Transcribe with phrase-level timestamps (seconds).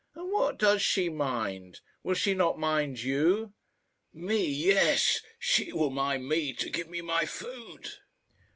[0.15, 1.81] "And what does she mind?
[2.01, 3.53] Will she not mind you?"
[4.11, 7.87] "Me; yes she will mind me, to give me my food."